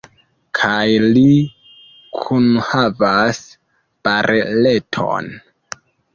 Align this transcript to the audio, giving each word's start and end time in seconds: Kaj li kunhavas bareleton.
Kaj 0.59 0.85
li 1.17 1.25
kunhavas 2.21 3.43
bareleton. 4.09 5.31